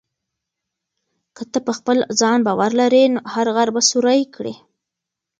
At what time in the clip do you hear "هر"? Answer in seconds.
3.33-3.47